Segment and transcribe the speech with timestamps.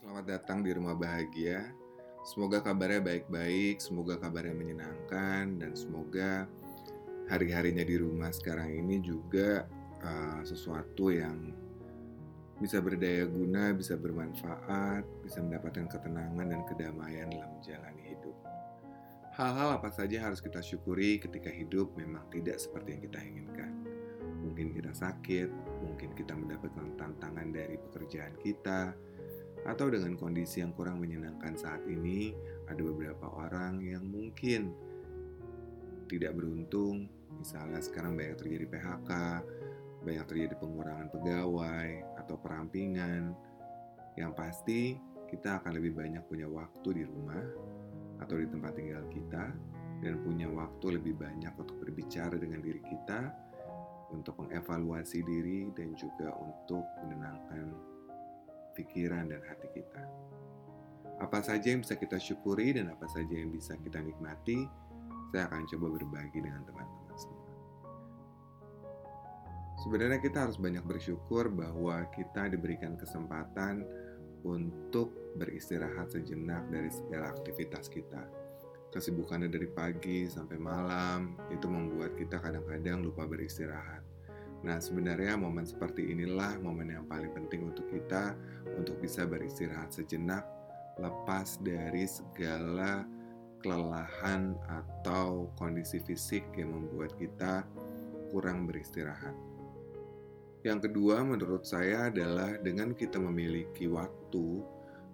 [0.00, 1.70] Selamat datang di rumah bahagia.
[2.26, 6.44] Semoga kabarnya baik-baik, semoga kabarnya menyenangkan, dan semoga
[7.30, 9.64] hari-harinya di rumah sekarang ini juga
[10.02, 11.54] uh, sesuatu yang
[12.60, 18.09] bisa berdaya guna, bisa bermanfaat, bisa mendapatkan ketenangan dan kedamaian dalam menjalani.
[19.40, 23.72] Hal-hal apa saja harus kita syukuri ketika hidup memang tidak seperti yang kita inginkan.
[24.44, 25.48] Mungkin kita sakit,
[25.80, 28.92] mungkin kita mendapatkan tantangan dari pekerjaan kita,
[29.64, 32.36] atau dengan kondisi yang kurang menyenangkan saat ini,
[32.68, 34.76] ada beberapa orang yang mungkin
[36.12, 37.08] tidak beruntung,
[37.40, 39.10] misalnya sekarang banyak terjadi PHK,
[40.04, 41.88] banyak terjadi pengurangan pegawai
[42.20, 43.32] atau perampingan.
[44.20, 44.80] Yang pasti,
[45.32, 47.69] kita akan lebih banyak punya waktu di rumah
[48.30, 49.50] atau di tempat tinggal kita,
[50.06, 53.26] dan punya waktu lebih banyak untuk berbicara dengan diri kita,
[54.14, 57.74] untuk mengevaluasi diri, dan juga untuk menenangkan
[58.78, 60.06] pikiran, dan hati kita.
[61.18, 64.62] Apa saja yang bisa kita syukuri dan apa saja yang bisa kita nikmati,
[65.34, 67.50] saya akan coba berbagi dengan teman-teman semua.
[69.82, 73.82] Sebenarnya kita harus banyak bersyukur bahwa kita diberikan kesempatan
[74.46, 78.22] untuk beristirahat sejenak dari segala aktivitas kita.
[78.90, 84.02] Kesibukannya dari pagi sampai malam itu membuat kita kadang-kadang lupa beristirahat.
[84.60, 88.34] Nah, sebenarnya momen seperti inilah momen yang paling penting untuk kita
[88.74, 90.44] untuk bisa beristirahat sejenak
[91.00, 93.06] lepas dari segala
[93.64, 97.64] kelelahan atau kondisi fisik yang membuat kita
[98.32, 99.32] kurang beristirahat.
[100.60, 104.60] Yang kedua, menurut saya adalah dengan kita memiliki waktu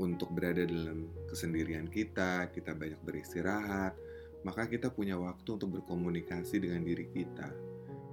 [0.00, 3.92] untuk berada dalam kesendirian kita, kita banyak beristirahat,
[4.40, 7.70] maka kita punya waktu untuk berkomunikasi dengan diri kita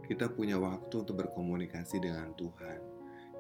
[0.08, 2.80] kita punya waktu untuk berkomunikasi dengan Tuhan.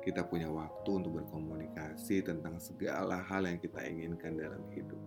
[0.04, 5.00] Kita punya waktu untuk berkomunikasi tentang segala hal yang kita inginkan dalam hidup.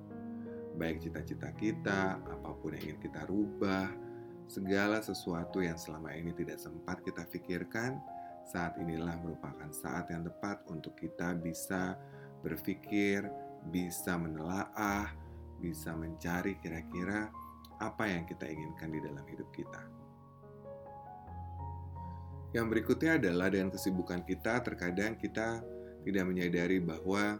[0.80, 3.92] Baik cita-cita kita, apa pun yang ingin kita rubah,
[4.48, 8.00] segala sesuatu yang selama ini tidak sempat kita pikirkan,
[8.48, 12.00] saat inilah merupakan saat yang tepat untuk kita bisa
[12.40, 13.28] berpikir,
[13.68, 15.12] bisa menelaah,
[15.60, 17.28] bisa mencari kira-kira
[17.80, 19.82] apa yang kita inginkan di dalam hidup kita.
[22.50, 25.62] Yang berikutnya adalah dengan kesibukan kita, terkadang kita
[26.02, 27.38] tidak menyadari bahwa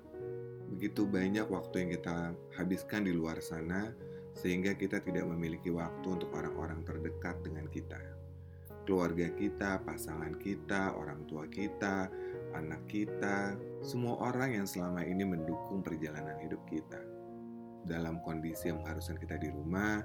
[0.71, 2.17] begitu banyak waktu yang kita
[2.55, 3.91] habiskan di luar sana,
[4.39, 7.99] sehingga kita tidak memiliki waktu untuk orang-orang terdekat dengan kita.
[8.87, 12.07] Keluarga kita, pasangan kita, orang tua kita,
[12.57, 17.01] anak kita, semua orang yang selama ini mendukung perjalanan hidup kita.
[17.87, 20.05] Dalam kondisi yang mengharuskan kita di rumah,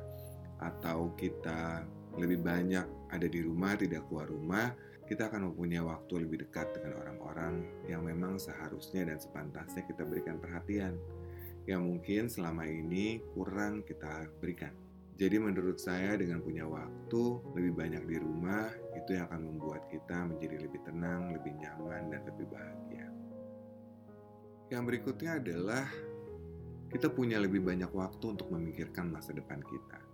[0.64, 1.84] atau kita
[2.16, 4.72] lebih banyak ada di rumah, tidak keluar rumah,
[5.06, 10.40] kita akan mempunyai waktu lebih dekat dengan orang-orang yang memang seharusnya dan sepantasnya kita berikan
[10.40, 10.96] perhatian,
[11.68, 14.85] yang mungkin selama ini kurang kita berikan.
[15.16, 17.24] Jadi menurut saya dengan punya waktu
[17.56, 18.68] lebih banyak di rumah,
[19.00, 23.08] itu yang akan membuat kita menjadi lebih tenang, lebih nyaman, dan lebih bahagia.
[24.76, 25.88] Yang berikutnya adalah
[26.92, 30.06] kita punya lebih banyak waktu untuk memikirkan masa depan kita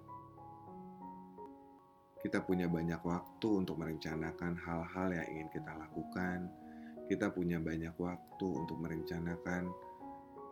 [2.22, 6.54] kita punya banyak waktu untuk merencanakan hal-hal yang ingin kita lakukan.
[7.10, 9.68] Kita punya banyak waktu untuk merencanakan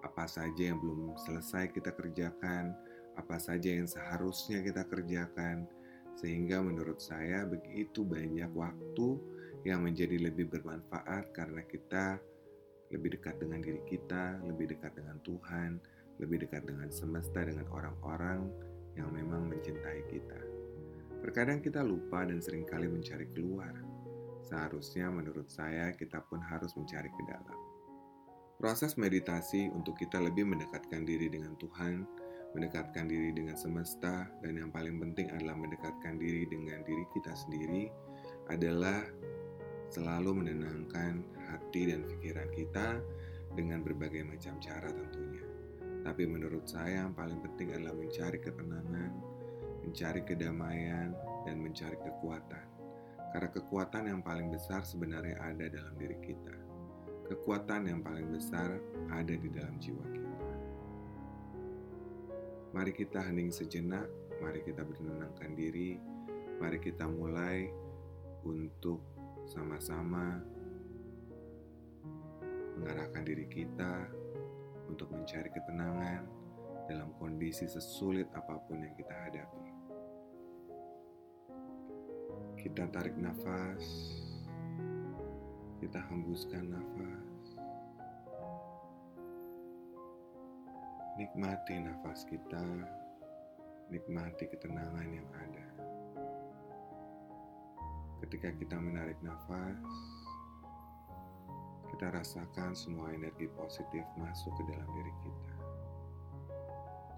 [0.01, 2.73] apa saja yang belum selesai kita kerjakan,
[3.19, 5.67] apa saja yang seharusnya kita kerjakan,
[6.15, 9.09] sehingga menurut saya begitu banyak waktu
[9.67, 12.19] yang menjadi lebih bermanfaat karena kita
[12.89, 15.77] lebih dekat dengan diri kita, lebih dekat dengan Tuhan,
[16.19, 18.49] lebih dekat dengan semesta, dengan orang-orang
[18.97, 20.39] yang memang mencintai kita.
[21.19, 23.71] Terkadang kita lupa dan sering kali mencari keluar.
[24.47, 27.59] Seharusnya menurut saya kita pun harus mencari ke dalam.
[28.59, 32.03] Proses meditasi untuk kita lebih mendekatkan diri dengan Tuhan,
[32.53, 37.89] mendekatkan diri dengan semesta, dan yang paling penting adalah mendekatkan diri dengan diri kita sendiri
[38.49, 39.05] adalah
[39.93, 42.97] selalu menenangkan hati dan pikiran kita
[43.53, 45.45] dengan berbagai macam cara tentunya.
[46.05, 49.11] Tapi menurut saya yang paling penting adalah mencari ketenangan,
[49.85, 51.13] mencari kedamaian,
[51.45, 52.65] dan mencari kekuatan.
[53.29, 56.55] Karena kekuatan yang paling besar sebenarnya ada dalam diri kita.
[57.29, 58.81] Kekuatan yang paling besar
[59.13, 60.38] ada di dalam jiwa kita.
[62.69, 64.05] Mari kita hening sejenak,
[64.37, 65.97] mari kita menenangkan diri,
[66.61, 67.65] mari kita mulai
[68.45, 69.01] untuk
[69.49, 70.37] sama-sama
[72.77, 74.07] mengarahkan diri kita
[74.85, 76.23] untuk mencari ketenangan
[76.85, 79.69] dalam kondisi sesulit apa pun yang kita hadapi.
[82.59, 83.85] Kita tarik nafas,
[85.81, 87.28] kita hembuskan nafas.
[91.19, 92.63] Nikmati nafas kita,
[93.91, 95.67] nikmati ketenangan yang ada.
[98.23, 99.83] Ketika kita menarik nafas,
[101.91, 105.55] kita rasakan semua energi positif masuk ke dalam diri kita.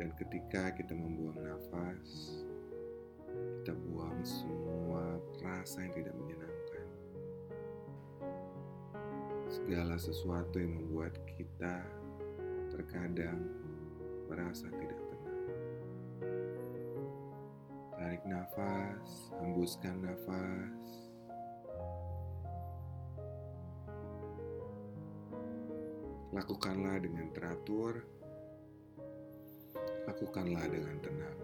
[0.01, 2.41] Dan ketika kita membuang nafas,
[3.61, 6.87] kita buang semua rasa yang tidak menyenangkan.
[9.45, 11.85] Segala sesuatu yang membuat kita
[12.73, 13.61] terkadang
[14.31, 15.47] merasa tidak tenang.
[17.99, 19.07] Tarik nafas,
[19.43, 20.79] hembuskan nafas.
[26.31, 28.07] Lakukanlah dengan teratur,
[30.07, 31.39] lakukanlah dengan tenang,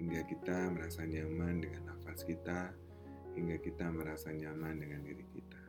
[0.00, 2.72] hingga kita merasa nyaman dengan nafas kita,
[3.36, 5.61] hingga kita merasa nyaman dengan diri kita.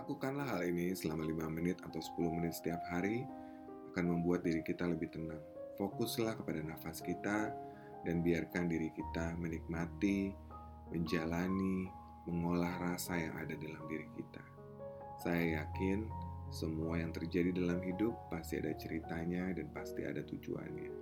[0.00, 3.20] Lakukanlah hal ini selama 5 menit atau 10 menit setiap hari
[3.92, 5.44] akan membuat diri kita lebih tenang.
[5.76, 7.52] Fokuslah kepada nafas kita
[8.08, 10.32] dan biarkan diri kita menikmati,
[10.88, 11.84] menjalani,
[12.24, 14.40] mengolah rasa yang ada dalam diri kita.
[15.20, 16.08] Saya yakin
[16.48, 20.96] semua yang terjadi dalam hidup pasti ada ceritanya dan pasti ada tujuannya.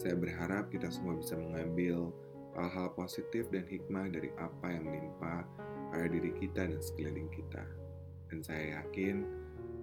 [0.00, 2.08] Saya berharap kita semua bisa mengambil
[2.56, 5.44] hal-hal positif dan hikmah dari apa yang menimpa
[5.92, 7.83] pada diri kita dan sekeliling kita.
[8.32, 9.24] Dan saya yakin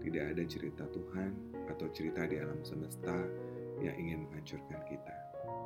[0.02, 1.32] tidak ada cerita Tuhan
[1.70, 3.14] atau cerita di alam semesta
[3.82, 5.16] yang ingin menghancurkan kita.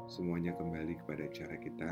[0.06, 1.92] Semuanya kembali kepada cara kita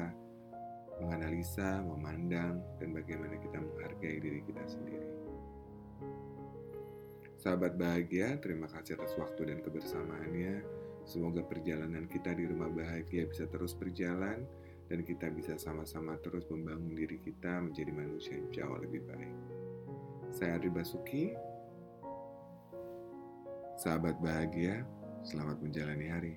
[1.01, 5.09] menganalisa, memandang, dan bagaimana kita menghargai diri kita sendiri.
[7.41, 10.63] Sahabat bahagia, terima kasih atas waktu dan kebersamaannya.
[11.03, 14.47] Semoga perjalanan kita di rumah bahagia bisa terus berjalan
[14.88, 19.62] dan kita bisa sama-sama terus membangun diri kita menjadi manusia yang jauh lebih baik.
[20.33, 21.38] Saya Ari Basuki.
[23.77, 24.81] Sahabat bahagia,
[25.21, 26.33] selamat menjalani hari.